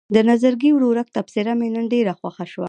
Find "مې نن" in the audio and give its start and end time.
1.59-1.85